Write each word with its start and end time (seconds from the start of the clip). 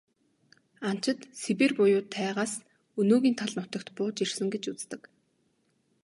Анчид 0.89 1.19
Сибирь 1.41 1.75
буюу 1.77 2.03
тайгаас 2.15 2.53
өнөөгийн 2.99 3.35
тал 3.39 3.51
нутагт 3.55 3.87
бууж 3.95 4.17
ирсэн 4.23 4.47
гэж 4.53 4.63
үздэг. 4.73 5.01